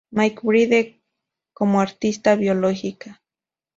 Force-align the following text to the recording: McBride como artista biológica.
McBride 0.11 0.99
como 1.53 1.79
artista 1.79 2.33
biológica. 2.33 3.21